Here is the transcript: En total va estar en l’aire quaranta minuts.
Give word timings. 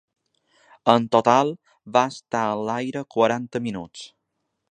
En 0.93 1.03
total 1.15 1.51
va 1.97 2.03
estar 2.13 2.43
en 2.55 2.65
l’aire 2.71 3.05
quaranta 3.17 3.65
minuts. 3.67 4.09